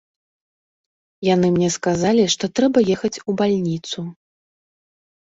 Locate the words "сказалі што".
1.75-2.45